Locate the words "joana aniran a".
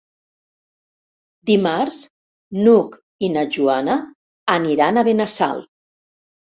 3.59-5.07